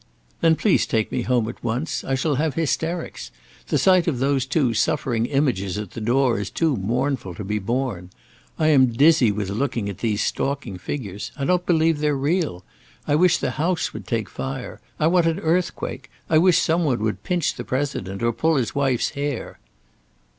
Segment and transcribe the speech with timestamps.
[0.39, 2.03] "Then please take me home at once.
[2.03, 3.29] I shall have hysterics.
[3.67, 7.59] The sight of those two suffering images at the door is too mournful to be
[7.59, 8.09] borne.
[8.57, 11.31] I am dizzy with looking at these stalking figures.
[11.37, 12.63] I don't believe they're real.
[13.07, 14.81] I wish the house would take fire.
[14.99, 16.09] I want an earthquake.
[16.31, 19.59] I wish some one would pinch the President, or pull his wife's hair."